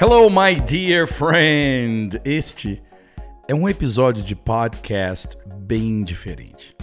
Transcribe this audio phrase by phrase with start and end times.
[0.00, 2.20] Hello, my dear friend!
[2.24, 2.80] Este
[3.48, 6.76] é um episódio de podcast bem diferente.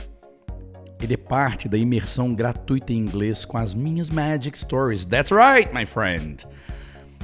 [1.02, 5.06] Ele é parte da imersão gratuita em inglês com as minhas Magic Stories.
[5.06, 6.46] That's right, my friend!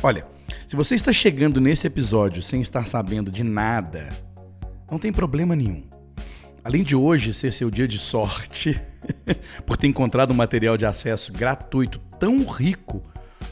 [0.02, 0.26] Olha,
[0.66, 4.08] se você está chegando nesse episódio sem estar sabendo de nada,
[4.90, 5.84] não tem problema nenhum.
[6.64, 8.80] Além de hoje ser seu dia de sorte,
[9.68, 13.04] por ter encontrado um material de acesso gratuito tão rico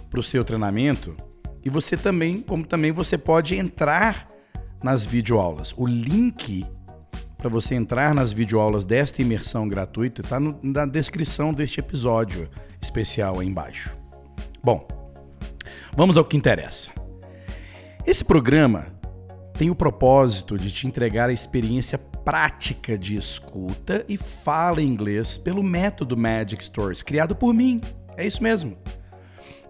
[0.10, 1.18] para o seu treinamento,
[1.64, 4.28] e você também, como também você pode entrar
[4.84, 5.74] nas videoaulas.
[5.78, 6.66] O link
[7.38, 12.50] para você entrar nas videoaulas desta imersão gratuita está na descrição deste episódio
[12.82, 13.98] especial aí embaixo.
[14.62, 14.86] Bom,
[15.96, 16.92] vamos ao que interessa.
[18.06, 18.88] Esse programa
[19.54, 25.64] tem o propósito de te entregar a experiência prática de escuta e fala inglês pelo
[25.64, 27.80] método Magic Stories, criado por mim.
[28.18, 28.78] É isso mesmo.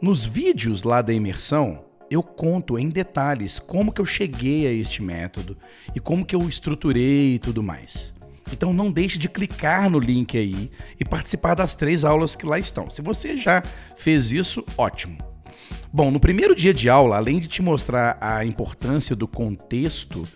[0.01, 5.01] Nos vídeos lá da imersão, eu conto em detalhes como que eu cheguei a este
[5.01, 5.57] método
[5.95, 8.13] e como que eu estruturei e tudo mais.
[8.51, 12.57] Então não deixe de clicar no link aí e participar das três aulas que lá
[12.57, 12.89] estão.
[12.89, 13.61] Se você já
[13.95, 15.17] fez isso, ótimo.
[15.91, 20.27] Bom, no primeiro dia de aula, além de te mostrar a importância do contexto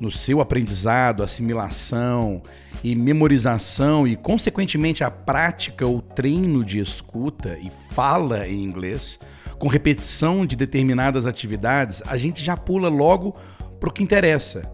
[0.00, 2.42] no seu aprendizado, assimilação
[2.82, 9.18] e memorização e, consequentemente, a prática ou treino de escuta e fala em inglês,
[9.58, 13.32] com repetição de determinadas atividades, a gente já pula logo
[13.78, 14.70] para o que interessa: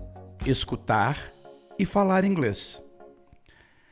[0.47, 1.33] escutar
[1.79, 2.83] e falar inglês.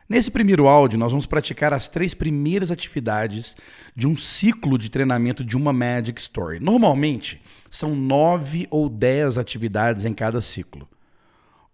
[0.09, 3.55] Nesse primeiro áudio, nós vamos praticar as três primeiras atividades
[3.95, 6.59] de um ciclo de treinamento de uma Magic Story.
[6.59, 10.89] Normalmente, são nove ou dez atividades em cada ciclo.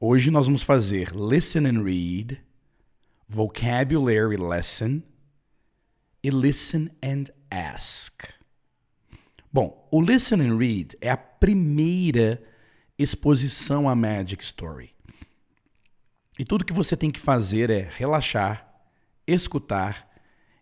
[0.01, 2.41] Hoje nós vamos fazer Listen and Read,
[3.29, 5.01] Vocabulary Lesson
[6.23, 8.25] e Listen and Ask.
[9.55, 12.43] Bom, o Listen and Read é a primeira
[12.99, 14.91] exposição à Magic Story.
[16.37, 18.69] E tudo que você tem que fazer é relaxar,
[19.25, 20.11] escutar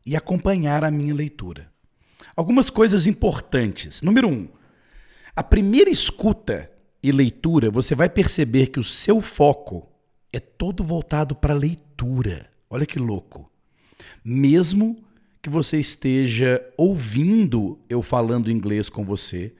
[0.04, 1.72] e acompanhar a minha leitura.
[2.36, 4.02] Algumas coisas importantes.
[4.02, 4.47] Número um,
[5.34, 6.70] a primeira escuta
[7.02, 9.88] e leitura, você vai perceber que o seu foco
[10.31, 12.50] é todo voltado para a leitura.
[12.69, 13.50] Olha que louco.
[14.22, 15.02] Mesmo
[15.42, 19.53] que você esteja ouvindo eu falando inglês com você,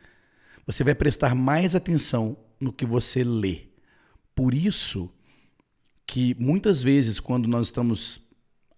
[0.65, 3.63] você vai prestar mais atenção no que você lê.
[4.33, 5.11] Por isso
[6.07, 8.21] que muitas vezes quando nós estamos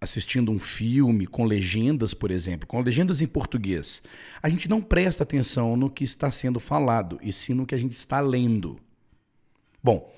[0.01, 4.03] assistindo um filme com legendas, por exemplo, com legendas em português,
[4.43, 7.79] a gente não presta atenção no que está sendo falado, e sim no que a
[7.79, 8.79] gente está lendo.
[9.83, 10.11] Bom,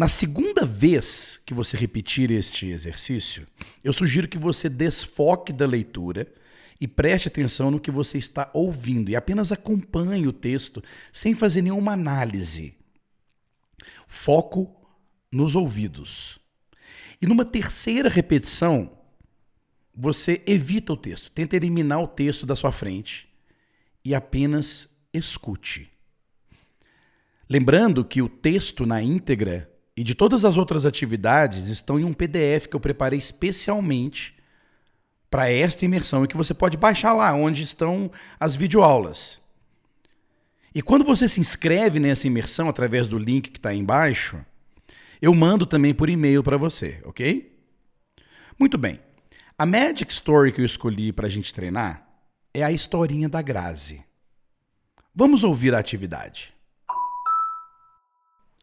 [0.00, 3.46] na segunda vez que você repetir este exercício,
[3.84, 6.26] eu sugiro que você desfoque da leitura
[6.80, 11.60] e preste atenção no que você está ouvindo e apenas acompanhe o texto sem fazer
[11.60, 12.72] nenhuma análise.
[14.06, 14.74] Foco
[15.30, 16.38] nos ouvidos.
[17.20, 18.96] E numa terceira repetição,
[19.94, 23.28] você evita o texto, tenta eliminar o texto da sua frente
[24.02, 25.90] e apenas escute.
[27.46, 32.12] Lembrando que o texto na íntegra e de todas as outras atividades estão em um
[32.12, 34.34] PDF que eu preparei especialmente
[35.30, 39.40] para esta imersão e que você pode baixar lá, onde estão as videoaulas.
[40.74, 44.44] E quando você se inscreve nessa imersão através do link que está aí embaixo,
[45.20, 47.56] eu mando também por e-mail para você, ok?
[48.58, 49.00] Muito bem.
[49.58, 52.06] A Magic Story que eu escolhi para a gente treinar
[52.54, 54.04] é a historinha da Grazi.
[55.14, 56.54] Vamos ouvir a atividade.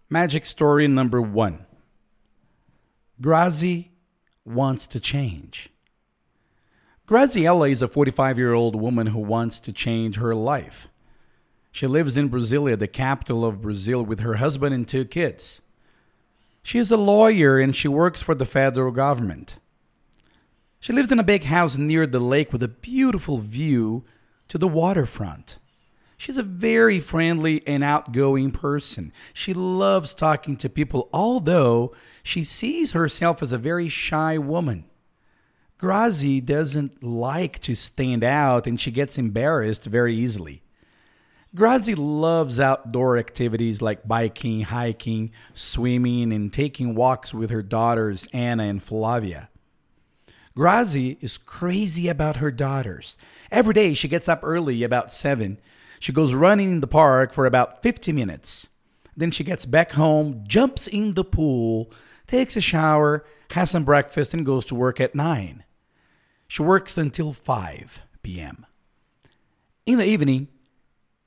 [0.09, 1.65] Magic Story number one.
[3.21, 3.89] Grazi
[4.45, 5.69] wants to change.
[7.05, 10.87] Graziella is a 45 year old woman who wants to change her life.
[11.73, 15.61] She lives in Brasilia, the capital of Brazil, with her husband and two kids.
[16.63, 19.57] She is a lawyer and she works for the federal government.
[20.79, 24.05] She lives in a big house near the lake with a beautiful view
[24.47, 25.59] to the waterfront.
[26.17, 29.13] She's a very friendly and outgoing person.
[29.33, 31.93] She loves talking to people, although
[32.23, 34.85] she sees herself as a very shy woman.
[35.79, 40.63] Grazi doesn't like to stand out and she gets embarrassed very easily.
[41.55, 48.63] Grazi loves outdoor activities like biking, hiking, swimming, and taking walks with her daughters Anna
[48.63, 49.49] and Flavia.
[50.55, 53.17] Grazi is crazy about her daughters.
[53.51, 55.59] Every day she gets up early, about 7.
[55.99, 58.67] She goes running in the park for about 50 minutes.
[59.15, 61.91] Then she gets back home, jumps in the pool,
[62.27, 65.63] takes a shower, has some breakfast, and goes to work at 9.
[66.47, 68.65] She works until 5 p.m.
[69.85, 70.49] In the evening,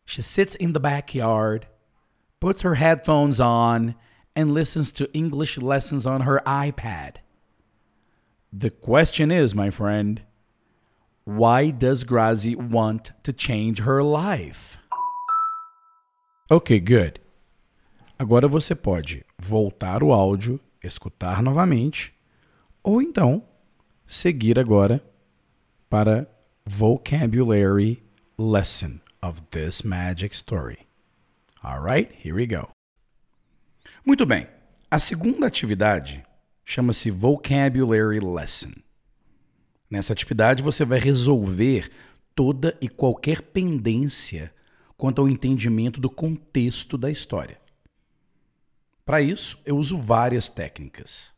[0.05, 1.67] She sits in the backyard,
[2.41, 3.95] puts her headphones on,
[4.35, 7.17] and listens to English lessons on her iPad.
[8.53, 10.23] The question is, my friend,
[11.25, 14.79] why does Grazi want to change her life?
[16.51, 17.21] Ok, good.
[18.19, 22.13] Agora você pode voltar o áudio, escutar novamente,
[22.83, 23.43] ou então
[24.07, 25.03] seguir agora
[25.89, 26.27] para
[26.67, 28.03] vocabulary
[28.37, 30.87] lesson of this magic story.
[31.63, 32.71] All right, here we go.
[34.05, 34.47] Muito bem.
[34.91, 36.25] A segunda atividade
[36.65, 38.83] chama-se vocabulary lesson.
[39.91, 41.91] Nessa atividade você vai resolver
[42.35, 44.55] toda e qualquer pendência
[44.97, 47.59] quanto ao entendimento do contexto da história.
[49.05, 51.33] Para isso, eu uso várias técnicas.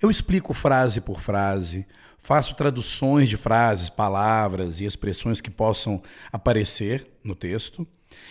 [0.00, 1.86] Eu explico frase por frase,
[2.18, 6.02] faço traduções de frases, palavras e expressões que possam
[6.32, 7.86] aparecer no texto,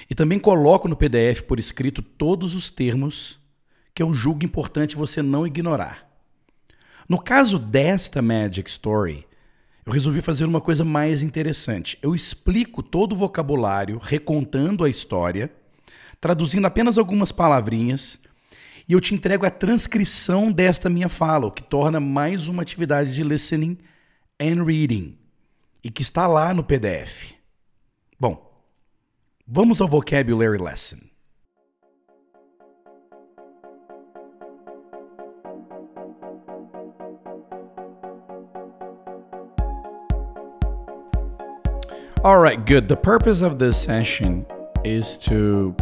[0.09, 3.39] e também coloco no PDF por escrito todos os termos
[3.93, 6.09] que eu julgo importante você não ignorar.
[7.07, 9.27] No caso desta Magic Story,
[9.85, 11.97] eu resolvi fazer uma coisa mais interessante.
[12.01, 15.51] Eu explico todo o vocabulário, recontando a história,
[16.21, 18.17] traduzindo apenas algumas palavrinhas,
[18.87, 23.13] e eu te entrego a transcrição desta minha fala, o que torna mais uma atividade
[23.13, 23.77] de listening
[24.41, 25.17] and reading,
[25.83, 27.33] e que está lá no PDF.
[28.19, 28.63] Bom,
[29.45, 31.12] vamos ao vocabulary lesson.
[42.23, 42.87] All right, good.
[42.87, 44.45] The purpose of this session
[44.85, 45.75] is to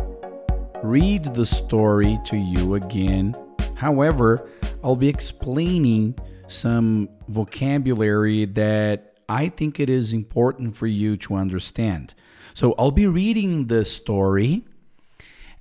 [0.81, 3.35] read the story to you again.
[3.75, 4.49] However,
[4.83, 6.15] I'll be explaining
[6.47, 12.15] some vocabulary that I think it is important for you to understand.
[12.55, 14.65] So I'll be reading the story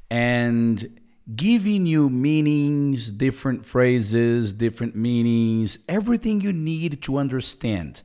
[0.09, 0.99] and
[1.37, 8.01] giving you meanings, different phrases, different meanings, everything you need to understand.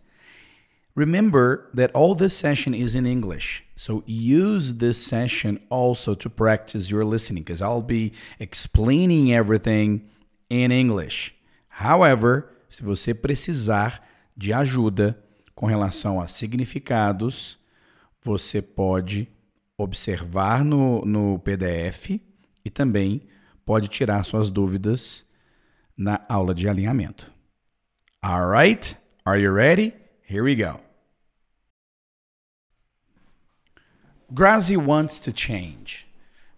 [0.96, 3.66] Remember that all this session is in English.
[3.76, 10.10] So use this session also to practice your listening because I'll be explaining everything
[10.50, 11.36] in English.
[11.68, 14.02] However, se você precisar
[14.38, 15.18] de ajuda
[15.54, 17.58] com relação a significados,
[18.22, 19.28] você pode
[19.78, 22.22] observar no, no PDF
[22.64, 23.22] e também
[23.66, 25.26] pode tirar suas dúvidas
[25.98, 27.32] na aula de alinhamento.
[28.24, 28.98] Alright?
[29.26, 29.94] Are you ready?
[30.28, 30.85] Here we go.
[34.34, 36.08] Grazi wants to change.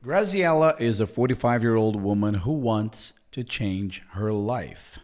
[0.01, 4.99] Graziella is a 45 year old woman who wants to change her life.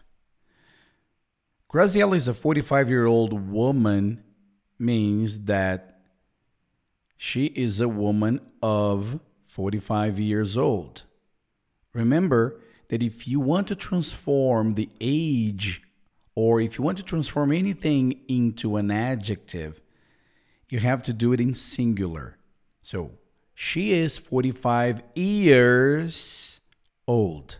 [1.68, 4.24] Graziella is a 45 year old woman
[4.80, 6.00] means that
[7.18, 11.04] she is a woman of 45 years old.
[11.94, 15.82] Remember that if you want to transform the age
[16.34, 19.82] or if you want to transform anything into an adjective,
[20.70, 22.38] you have to do it in singular.
[22.84, 23.12] So
[23.56, 26.60] she is 45 years
[27.08, 27.58] old.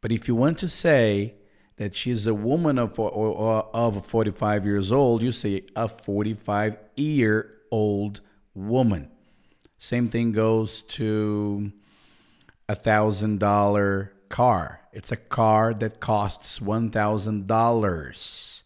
[0.00, 1.34] But if you want to say
[1.76, 8.20] that she's a woman of, of 45 years old, you say a 45 year old
[8.54, 9.10] woman.
[9.78, 11.72] Same thing goes to
[12.68, 14.82] a thousand dollar car.
[14.92, 18.62] It's a car that costs one thousand dollars.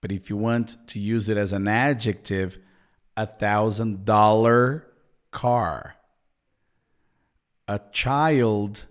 [0.00, 2.58] But if you want to use it as an adjective,
[3.20, 4.86] a thousand dollar
[5.30, 5.96] car.
[7.68, 8.86] A child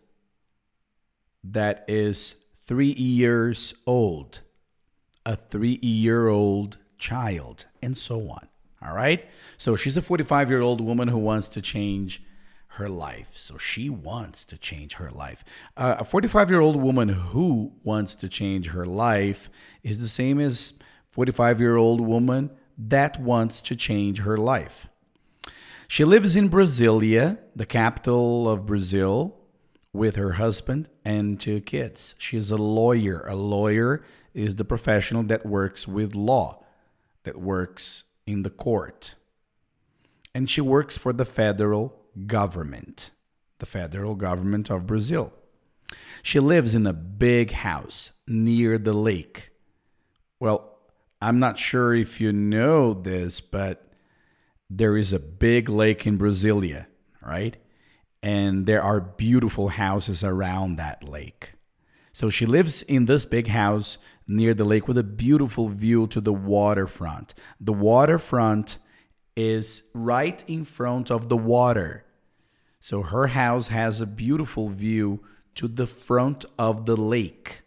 [1.44, 2.36] that is
[2.68, 4.42] three years old,
[5.26, 8.48] a three year old child, and so on.
[8.84, 9.26] All right.
[9.58, 12.22] So she's a 45 year old woman who wants to change
[12.74, 13.32] her life.
[13.34, 15.44] So she wants to change her life.
[15.76, 19.50] Uh, a 45 year old woman who wants to change her life
[19.82, 20.74] is the same as
[21.10, 24.88] 45 year old woman that wants to change her life.
[25.88, 29.36] She lives in Brasilia, the capital of Brazil,
[29.92, 32.16] with her husband and two kids.
[32.18, 33.26] She is a lawyer.
[33.28, 36.64] A lawyer is the professional that works with law,
[37.24, 39.16] that works in the court.
[40.34, 43.10] And she works for the federal government,
[43.58, 45.34] the federal government of Brazil.
[46.22, 49.50] She lives in a big house near the lake.
[50.40, 50.69] Well,
[51.22, 53.92] I'm not sure if you know this, but
[54.70, 56.86] there is a big lake in Brasilia,
[57.22, 57.58] right?
[58.24, 61.54] And there are beautiful houses around that lake.
[62.14, 63.98] So she lives in this big house
[64.28, 67.34] near the lake with a beautiful view to the waterfront.
[67.60, 68.78] The waterfront
[69.36, 72.06] is right in front of the water.
[72.80, 75.22] So her house has a beautiful view
[75.56, 77.62] to the front of the lake.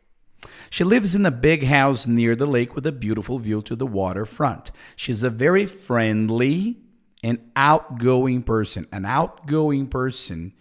[0.72, 3.86] She lives in a big house near the lake with a beautiful view to the
[3.86, 4.72] waterfront.
[4.96, 6.78] She's a very friendly
[7.22, 8.86] and outgoing person.
[8.90, 10.54] An outgoing person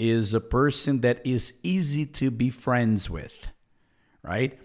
[0.00, 3.50] is a person that is easy to be friends with,
[4.24, 4.58] right?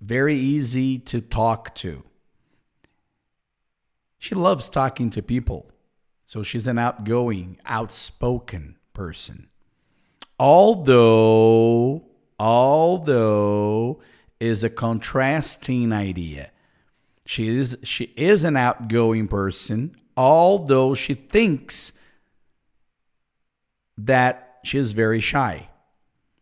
[0.00, 2.04] Very easy to talk to.
[4.16, 5.72] She loves talking to people.
[6.26, 9.48] So she's an outgoing, outspoken person.
[10.38, 12.04] Although,
[12.38, 14.00] although
[14.40, 16.50] is a contrasting idea.
[17.26, 21.92] She is she is an outgoing person, although she thinks
[23.96, 25.68] that she is very shy.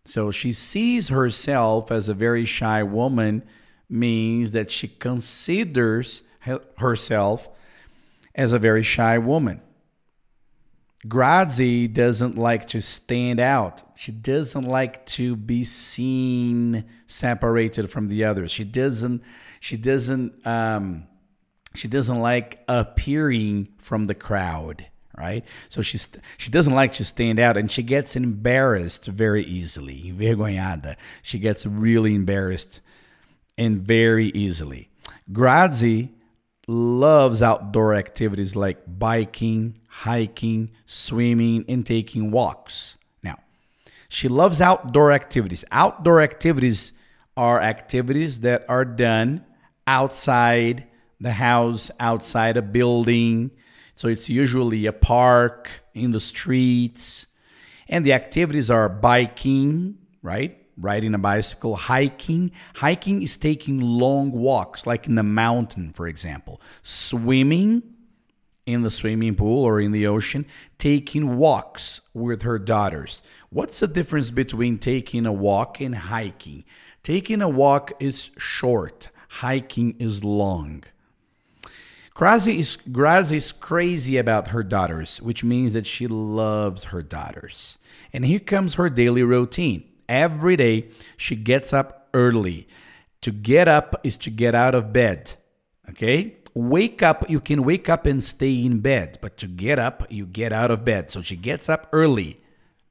[0.05, 3.43] So she sees herself as a very shy woman,
[3.91, 6.23] means that she considers
[6.79, 7.49] herself
[8.35, 9.61] as a very shy woman.
[11.07, 13.83] Grazi doesn't like to stand out.
[13.97, 18.51] She doesn't like to be seen separated from the others.
[18.51, 19.23] She doesn't.
[19.61, 20.45] She doesn't.
[20.47, 21.07] Um,
[21.75, 24.87] she doesn't like appearing from the crowd,
[25.17, 25.45] right?
[25.69, 30.13] So she's she doesn't like to stand out, and she gets embarrassed very easily.
[30.13, 30.97] Envergonhada.
[31.23, 32.81] She gets really embarrassed
[33.57, 34.91] and very easily.
[35.31, 36.11] Grazi
[36.69, 42.97] loves outdoor activities like biking, hiking, swimming, and taking walks.
[43.23, 43.39] Now,
[44.09, 45.65] she loves outdoor activities.
[45.73, 46.93] Outdoor activities
[47.37, 49.45] are activities that are done
[49.87, 50.87] outside
[51.21, 53.51] the house, outside a building.
[53.95, 57.27] So it's usually a park, in the streets.
[57.89, 60.65] And the activities are biking, right?
[60.81, 62.53] Riding a bicycle, hiking.
[62.77, 66.61] Hiking is taking long walks, like in the mountain, for example.
[66.83, 67.83] Swimming
[68.65, 70.45] in the swimming pool or in the ocean,
[70.77, 73.23] taking walks with her daughters.
[73.49, 76.65] What's the difference between taking a walk and hiking?
[77.03, 80.85] Taking a walk is short, hiking is long.
[82.15, 87.79] Grazi is, Grazi is crazy about her daughters, which means that she loves her daughters.
[88.13, 89.85] And here comes her daily routine.
[90.09, 92.67] Every day, she gets up early.
[93.23, 95.35] To get up is to get out of bed.
[95.91, 96.39] Okay?
[96.59, 100.27] wake up, you can wake up and stay in bed, but to get up, you
[100.27, 101.11] get out of bed.
[101.11, 102.41] So she gets up early,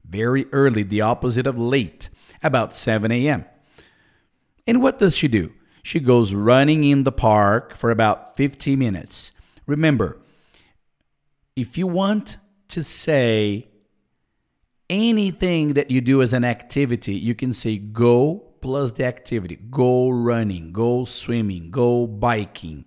[0.04, 2.08] very early, the opposite of late,
[2.42, 3.44] about 7 a.m.
[4.66, 5.52] And what does she do?
[5.82, 9.32] She goes running in the park for about 50 minutes.
[9.66, 10.18] Remember,
[11.54, 13.67] if you want to say
[14.90, 19.56] anything that you do as an activity, you can say go plus the activity.
[19.70, 22.84] Go running, go swimming, go biking.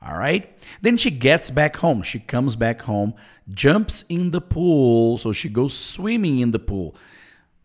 [0.00, 0.56] All right.
[0.82, 2.02] Then she gets back home.
[2.02, 3.14] She comes back home,
[3.48, 5.18] jumps in the pool.
[5.18, 6.94] So she goes swimming in the pool.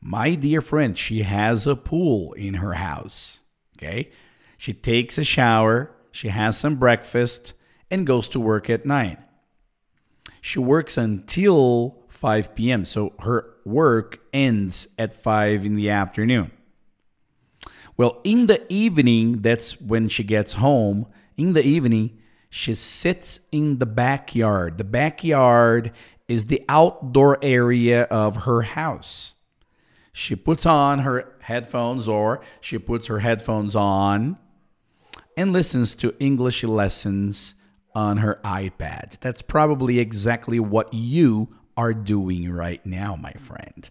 [0.02, 3.40] My dear friend, she has a pool in her house.
[3.78, 4.12] Okay.
[4.58, 7.54] She takes a shower, she has some breakfast,
[7.90, 9.18] and goes to work at night.
[10.40, 12.86] She works until 5 p.m.
[12.86, 16.52] So her work ends at 5 in the afternoon.
[17.98, 21.08] Well, in the evening, that's when she gets home.
[21.36, 24.78] In the evening, she sits in the backyard.
[24.78, 25.94] The backyard
[26.28, 29.34] is the outdoor area of her house.
[30.14, 34.38] She puts on her headphones or she puts her headphones on
[35.36, 37.56] and listens to English lessons
[37.96, 39.20] on her iPad.
[39.22, 43.90] That's probably exactly what you are doing right now, my friend.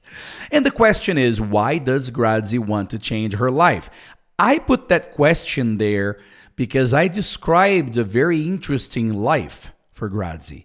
[0.51, 3.91] And the question is why does Grazi want to change her life?
[4.39, 6.19] I put that question there
[6.57, 10.65] because I described a very interesting life for Grazi.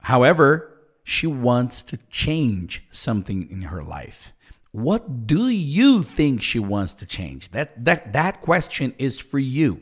[0.00, 0.72] However,
[1.04, 4.32] she wants to change something in her life.
[4.72, 7.50] What do you think she wants to change?
[7.50, 9.80] That that that question is for you.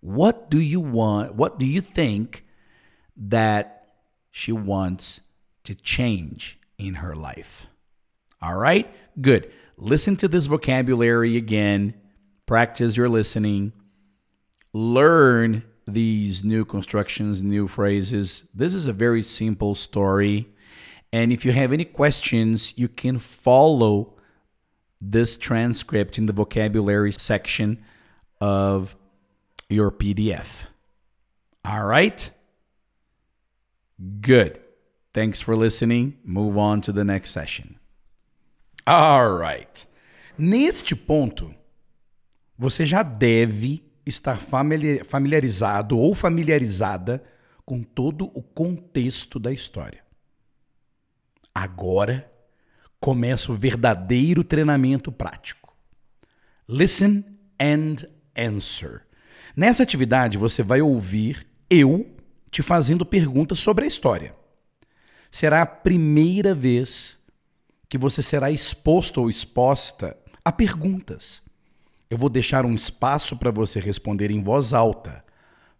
[0.00, 1.34] What do you want?
[1.34, 2.44] What do you think
[3.16, 3.83] that
[4.34, 5.20] she wants
[5.62, 7.68] to change in her life?
[8.42, 8.92] All right?
[9.20, 9.52] Good.
[9.76, 11.94] Listen to this vocabulary again.
[12.46, 13.72] Practice your listening
[14.74, 18.44] learn these new constructions, new phrases.
[18.52, 20.48] This is a very simple story.
[21.12, 24.14] And if you have any questions, you can follow
[25.00, 27.82] this transcript in the vocabulary section
[28.40, 28.96] of
[29.68, 30.66] your PDF.
[31.64, 32.30] All right?
[33.98, 34.60] Good.
[35.12, 36.18] Thanks for listening.
[36.24, 37.76] Move on to the next session.
[38.86, 39.86] All right.
[40.36, 41.54] Neste ponto,
[42.58, 47.22] você já deve estar familiarizado ou familiarizada
[47.64, 50.02] com todo o contexto da história.
[51.54, 52.30] Agora
[53.00, 55.74] começa o verdadeiro treinamento prático.
[56.68, 57.24] Listen
[57.60, 57.96] and
[58.36, 59.02] answer.
[59.56, 62.13] Nessa atividade você vai ouvir eu
[62.54, 64.32] te fazendo perguntas sobre a história.
[65.28, 67.18] Será a primeira vez
[67.88, 71.42] que você será exposto ou exposta a perguntas.
[72.08, 75.24] Eu vou deixar um espaço para você responder em voz alta.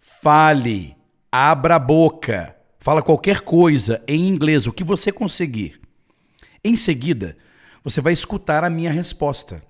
[0.01, 0.97] Fale,
[1.31, 5.81] abra a boca, fala qualquer coisa em inglês, o que você conseguir.
[6.65, 7.37] Em seguida,
[7.85, 9.63] você vai escutar a minha resposta.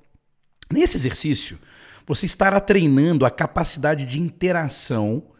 [0.72, 1.58] Nesse exercício,
[2.06, 5.33] você estará treinando a capacidade de interação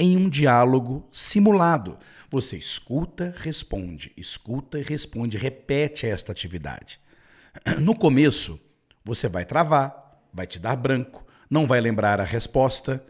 [0.00, 1.98] em um diálogo simulado.
[2.30, 6.98] Você escuta, responde, escuta e responde, repete esta atividade.
[7.80, 8.58] No começo,
[9.04, 13.04] você vai travar, vai te dar branco, não vai lembrar a resposta.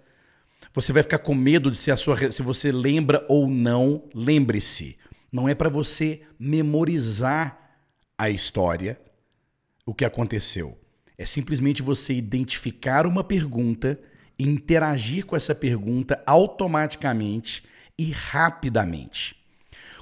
[0.74, 4.08] Você vai ficar com medo de se a sua se você lembra ou não.
[4.12, 4.98] Lembre-se,
[5.30, 7.56] não é para você memorizar
[8.18, 9.00] a história,
[9.86, 10.76] o que aconteceu.
[11.16, 14.00] É simplesmente você identificar uma pergunta
[14.42, 17.62] interagir com essa pergunta automaticamente
[17.98, 19.36] e rapidamente.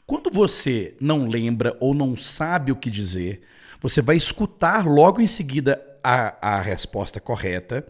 [0.07, 3.43] Quando você não lembra ou não sabe o que dizer,
[3.81, 7.87] você vai escutar logo em seguida a, a resposta correta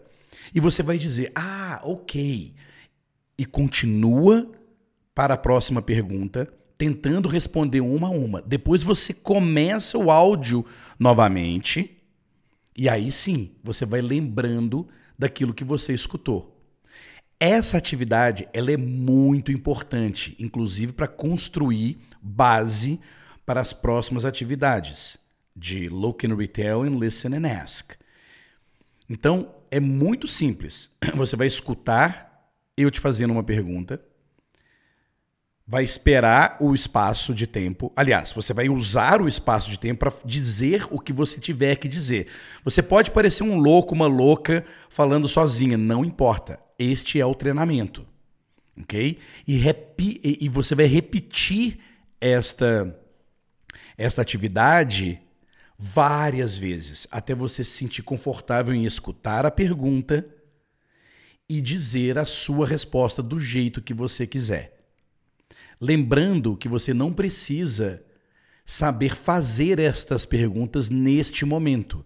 [0.53, 2.53] e você vai dizer: Ah, ok.
[3.37, 4.51] E continua
[5.15, 8.41] para a próxima pergunta, tentando responder uma a uma.
[8.41, 10.65] Depois você começa o áudio
[10.97, 11.97] novamente
[12.75, 14.87] e aí sim você vai lembrando
[15.19, 16.57] daquilo que você escutou.
[17.37, 22.99] Essa atividade ela é muito importante, inclusive para construir base
[23.45, 25.17] para as próximas atividades
[25.55, 27.91] de Look and Retail and Listen and Ask.
[29.09, 30.89] Então, é muito simples.
[31.15, 32.29] Você vai escutar
[32.77, 34.01] eu te fazendo uma pergunta,
[35.69, 37.93] vai esperar o espaço de tempo.
[37.95, 41.87] Aliás, você vai usar o espaço de tempo para dizer o que você tiver que
[41.87, 42.25] dizer.
[42.63, 46.59] Você pode parecer um louco, uma louca falando sozinha, não importa.
[46.79, 48.03] Este é o treinamento.
[48.81, 49.19] OK?
[49.47, 51.77] E, e você vai repetir
[52.19, 52.99] esta
[53.95, 55.21] esta atividade
[55.77, 60.25] várias vezes, até você se sentir confortável em escutar a pergunta
[61.47, 64.78] e dizer a sua resposta do jeito que você quiser.
[65.79, 68.03] Lembrando que você não precisa
[68.65, 72.05] saber fazer estas perguntas neste momento.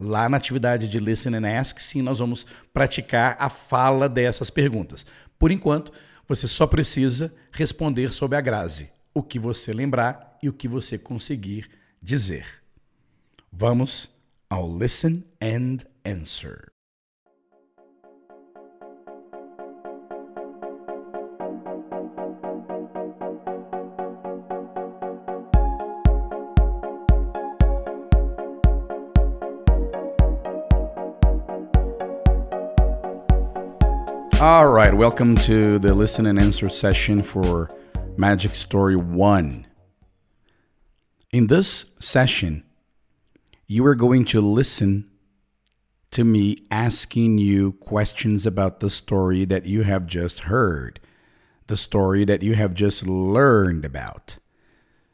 [0.00, 5.04] Lá na atividade de Listen and Ask, sim, nós vamos praticar a fala dessas perguntas.
[5.38, 5.92] Por enquanto,
[6.26, 10.96] você só precisa responder sob a grase, o que você lembrar e o que você
[10.96, 11.68] conseguir
[12.00, 12.46] dizer.
[13.50, 14.08] Vamos
[14.48, 16.77] ao Listen and Answer.
[34.58, 37.68] All right, welcome to the listen and answer session for
[38.16, 39.64] Magic Story 1.
[41.30, 42.64] In this session,
[43.68, 45.08] you are going to listen
[46.10, 50.98] to me asking you questions about the story that you have just heard,
[51.68, 54.38] the story that you have just learned about.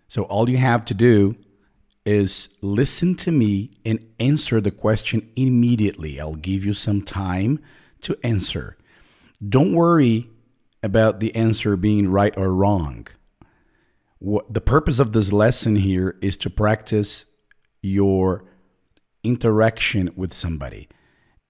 [0.09, 1.37] So, all you have to do
[2.07, 6.18] is listen to me and answer the question immediately.
[6.18, 7.59] I'll give you some time
[8.00, 8.78] to answer.
[9.46, 10.30] Don't worry
[10.83, 13.07] about the answer being right or wrong.
[14.18, 17.24] What, the purpose of this lesson here is to practice
[17.83, 18.44] your
[19.22, 20.88] interaction with somebody,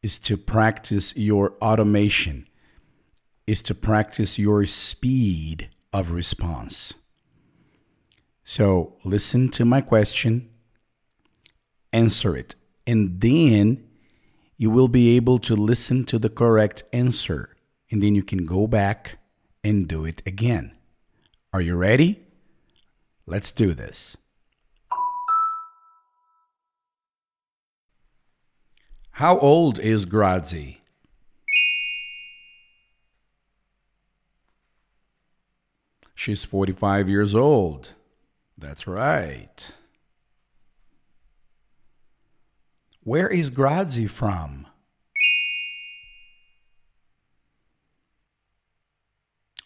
[0.02, 2.48] is to practice your automation,
[3.46, 6.94] is to practice your speed of response.
[8.44, 10.50] So listen to my question,
[11.92, 13.84] answer it, and then
[14.56, 17.53] you will be able to listen to the correct answer,
[17.94, 19.18] and then you can go back
[19.62, 20.72] and do it again.
[21.52, 22.24] Are you ready?
[23.24, 24.16] Let's do this.
[29.12, 30.78] How old is Grazi?
[36.16, 37.90] She's 45 years old.
[38.58, 39.70] That's right.
[43.04, 44.66] Where is Grazi from?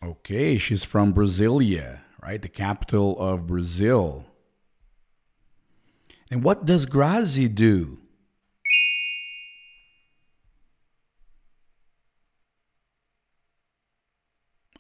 [0.09, 2.41] Okay, she's from Brasilia, right?
[2.41, 4.25] The capital of Brazil.
[6.31, 7.99] And what does Grazi do?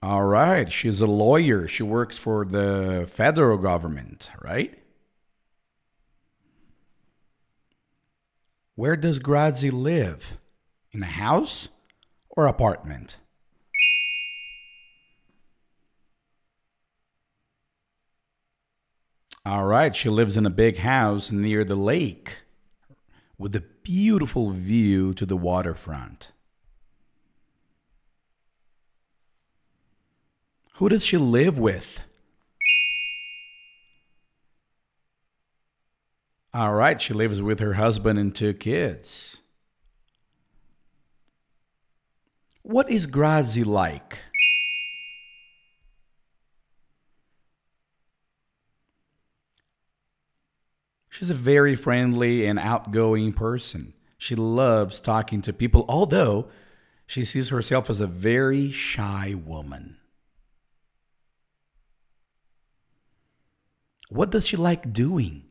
[0.02, 0.72] All right.
[0.72, 1.68] She's a lawyer.
[1.68, 4.78] She works for the federal government, right?
[8.76, 10.38] Where does Grazi live?
[10.92, 11.68] In a house
[12.30, 13.18] or apartment?
[19.48, 22.42] All right, she lives in a big house near the lake
[23.38, 26.32] with a beautiful view to the waterfront.
[30.74, 32.00] Who does she live with?
[36.52, 39.38] All right, she lives with her husband and two kids.
[42.60, 44.18] What is Grazi like?
[51.18, 53.92] She's a very friendly and outgoing person.
[54.18, 56.48] She loves talking to people, although
[57.08, 59.96] she sees herself as a very shy woman.
[64.10, 65.42] What does she like doing?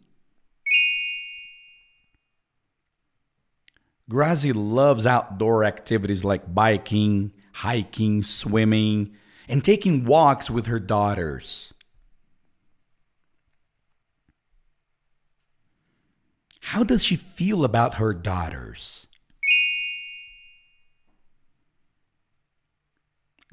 [4.09, 9.11] Grazi loves outdoor activities like biking, hiking, swimming,
[9.49, 11.73] and taking walks with her daughters.
[16.71, 19.07] How does she feel about her daughters?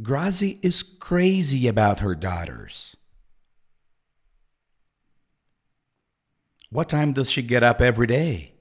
[0.03, 2.97] Grazi is crazy about her daughters.
[6.71, 8.55] What time does she get up every day?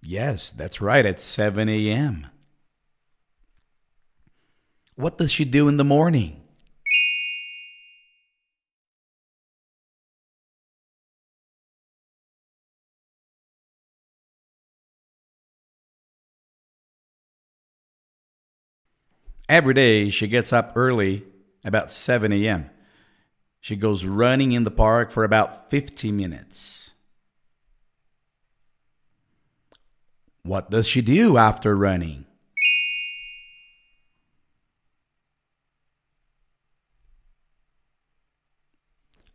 [0.00, 2.28] Yes, that's right, at 7 a.m.
[4.94, 6.45] What does she do in the morning?
[19.48, 21.24] Every day she gets up early,
[21.64, 22.70] about 7 a.m.
[23.60, 26.90] She goes running in the park for about 50 minutes.
[30.42, 32.24] What does she do after running?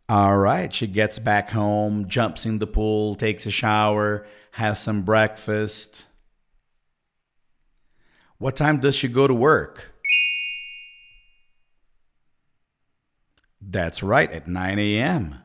[0.08, 5.02] All right, she gets back home, jumps in the pool, takes a shower, has some
[5.02, 6.04] breakfast.
[8.36, 9.91] What time does she go to work?
[13.64, 15.36] That's right, at 9 a.m.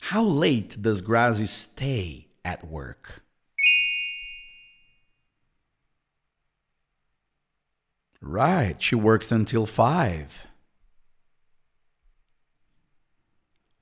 [0.00, 3.22] How late does Grazi stay at work?
[8.20, 10.46] Right, she works until 5.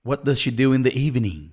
[0.03, 1.53] What does she do in the evening?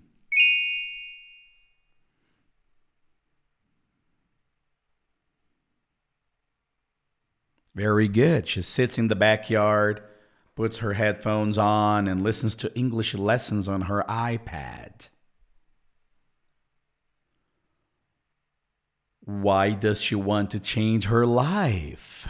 [7.75, 8.47] Very good.
[8.47, 10.03] She sits in the backyard,
[10.55, 15.09] puts her headphones on, and listens to English lessons on her iPad.
[19.25, 22.27] Why does she want to change her life?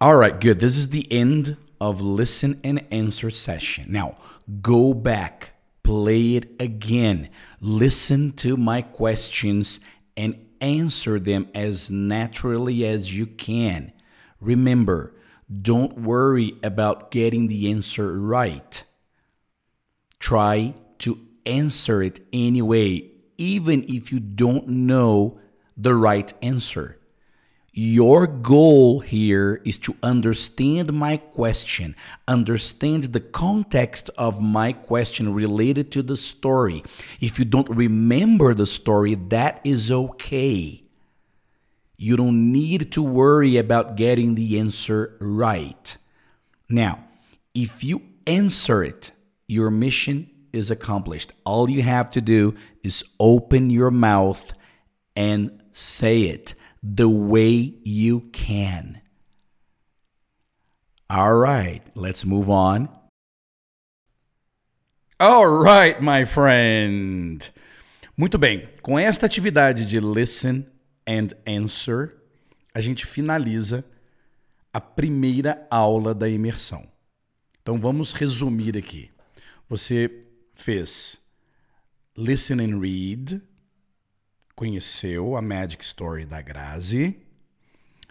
[0.00, 0.60] All right, good.
[0.60, 3.86] This is the end of listen and answer session.
[3.88, 4.16] Now,
[4.60, 5.53] go back
[5.84, 7.28] play it again.
[7.60, 9.78] Listen to my questions
[10.16, 13.92] and answer them as naturally as you can.
[14.40, 15.14] Remember,
[15.62, 18.82] don't worry about getting the answer right.
[20.18, 25.38] Try to answer it anyway, even if you don't know
[25.76, 26.98] the right answer.
[27.76, 31.96] Your goal here is to understand my question,
[32.28, 36.84] understand the context of my question related to the story.
[37.20, 40.84] If you don't remember the story, that is okay.
[41.96, 45.96] You don't need to worry about getting the answer right.
[46.68, 47.02] Now,
[47.54, 49.10] if you answer it,
[49.48, 51.32] your mission is accomplished.
[51.42, 54.52] All you have to do is open your mouth
[55.16, 59.00] and say it the way you can.
[61.08, 62.90] All right, let's move on.
[65.18, 67.50] All right, my friend.
[68.16, 70.66] Muito bem, com esta atividade de listen
[71.08, 72.16] and answer,
[72.74, 73.84] a gente finaliza
[74.72, 76.86] a primeira aula da imersão.
[77.62, 79.10] Então vamos resumir aqui.
[79.68, 81.18] Você fez
[82.16, 83.40] listen and read,
[84.54, 87.16] conheceu a Magic Story da Grazi.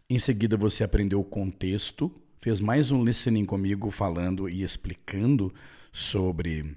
[0.09, 5.53] Em seguida, você aprendeu o contexto, fez mais um listening comigo falando e explicando
[5.91, 6.75] sobre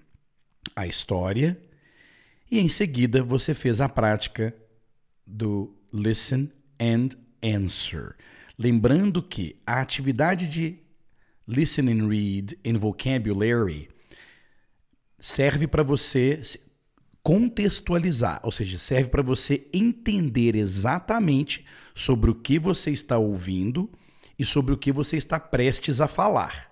[0.74, 1.58] a história
[2.50, 4.54] e em seguida você fez a prática
[5.26, 6.50] do listen
[6.80, 7.08] and
[7.42, 8.14] answer.
[8.58, 10.78] Lembrando que a atividade de
[11.46, 13.88] listen and read in vocabulary
[15.18, 16.40] serve para você
[17.26, 23.90] contextualizar, ou seja, serve para você entender exatamente sobre o que você está ouvindo
[24.38, 26.70] e sobre o que você está prestes a falar.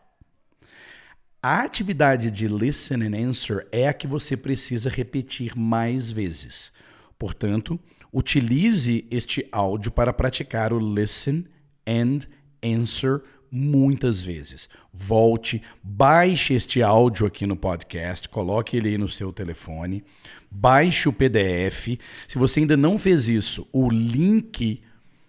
[1.42, 6.72] A atividade de listen and answer é a que você precisa repetir mais vezes.
[7.18, 7.76] Portanto,
[8.12, 11.46] utilize este áudio para praticar o listen
[11.84, 12.20] and
[12.62, 13.22] answer
[13.54, 14.68] muitas vezes.
[14.92, 20.02] Volte, baixe este áudio aqui no podcast, coloque ele aí no seu telefone,
[20.50, 21.96] baixe o PDF.
[22.26, 24.82] Se você ainda não fez isso, o link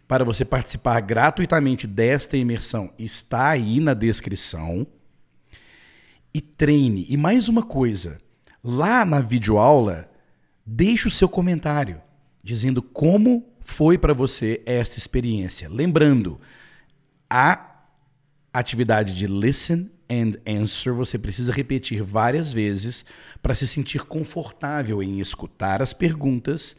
[0.08, 4.88] para você participar gratuitamente desta imersão está aí na descrição
[6.34, 7.06] e treine.
[7.08, 8.20] E mais uma coisa,
[8.64, 10.10] lá na videoaula,
[10.66, 12.02] deixe o seu comentário
[12.44, 15.70] dizendo como foi para você esta experiência.
[15.70, 16.40] Lembrando,
[17.30, 17.75] a
[18.60, 23.06] atividade de listen and answer você precisa repetir várias vezes
[23.42, 26.76] para se sentir confortável em escutar as perguntas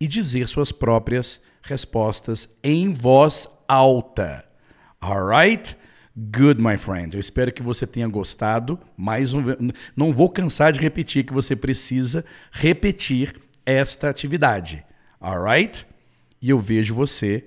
[0.00, 4.44] e dizer suas próprias respostas em voz alta.
[5.00, 5.76] Alright?
[6.16, 7.14] Good, my friend.
[7.14, 8.78] Eu espero que você tenha gostado.
[8.96, 9.42] Mais um,
[9.94, 14.84] não vou cansar de repetir que você precisa repetir esta atividade.
[15.20, 15.86] Alright?
[16.40, 17.44] E eu vejo você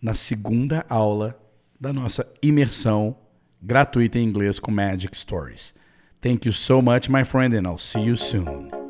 [0.00, 1.41] na segunda aula
[1.82, 3.16] da nossa imersão
[3.60, 5.74] gratuita em inglês com Magic Stories.
[6.20, 8.81] Thank you so much, my friend, and I'll see you soon.